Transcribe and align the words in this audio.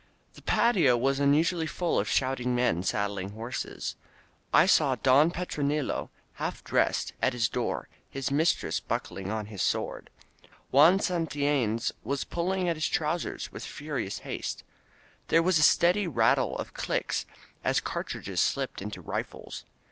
The 0.33 0.41
patio 0.41 0.97
was 0.97 1.19
unusually 1.19 1.67
full 1.67 1.99
of 1.99 2.09
shouting 2.09 2.55
men 2.55 2.81
sad 2.81 3.11
dling 3.11 3.33
horses. 3.33 3.95
I 4.51 4.65
saw 4.65 4.95
Don 4.95 5.29
Petronilo, 5.29 6.09
half 6.41 6.63
dressed, 6.63 7.13
at 7.21 7.33
his 7.33 7.47
door, 7.47 7.87
his 8.09 8.31
mistress 8.31 8.79
buckling 8.79 9.29
on 9.29 9.45
his 9.45 9.61
sword. 9.61 10.09
Juan 10.71 10.99
San 10.99 11.27
tiUanes 11.27 11.91
was 12.03 12.23
pulling 12.23 12.67
at 12.67 12.77
his 12.77 12.89
trousers 12.89 13.51
with 13.51 13.63
furious 13.63 14.17
haste. 14.25 14.63
There 15.27 15.43
was 15.43 15.59
a 15.59 15.61
steady 15.61 16.07
rattle 16.07 16.57
of 16.57 16.73
clicks 16.73 17.27
as 17.63 17.79
cartridges 17.79 18.41
slipped 18.41 18.81
into 18.81 19.01
rifles. 19.01 19.65